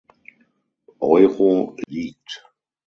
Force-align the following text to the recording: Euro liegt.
Euro 0.99 1.75
liegt. 1.87 2.43